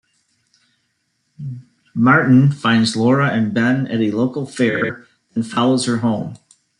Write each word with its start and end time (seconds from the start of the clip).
Martin 1.93 2.51
finds 2.51 2.95
Laura 2.95 3.29
and 3.29 3.53
Ben 3.53 3.85
at 3.85 4.01
a 4.01 4.09
local 4.09 4.47
fair, 4.47 5.05
then 5.35 5.43
follows 5.43 5.85
her 5.85 5.97
home. 5.97 6.37